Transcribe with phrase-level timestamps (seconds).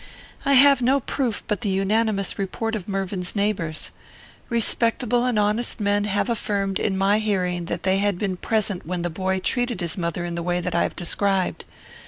[0.45, 3.91] "I have no proof but the unanimous report of Mervyn's neighbours.
[4.49, 9.03] Respectable and honest men have affirmed, in my hearing, that they had been present when
[9.03, 11.65] the boy treated his mother in the way that I have described.